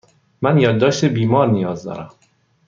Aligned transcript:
من 0.41 0.57
یادداشت 0.59 1.05
بیمار 1.05 1.47
نیاز 1.51 1.83
دارم. 1.83 2.11